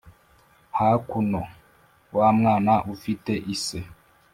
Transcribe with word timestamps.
hakuno 0.77 1.41
wamwana 2.17 2.73
ufite 2.93 3.33
ise 3.53 3.79